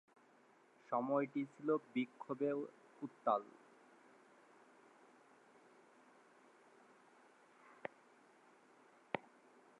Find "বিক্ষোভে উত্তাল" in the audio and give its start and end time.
1.93-3.41